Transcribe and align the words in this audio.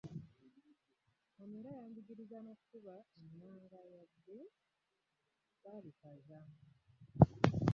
Ono 1.41 1.55
era 1.59 1.71
yanjigiriza 1.77 2.37
n'okukuba 2.41 2.95
ennanga 3.23 3.77
wadde 3.89 4.37
saabikaza. 5.59 6.39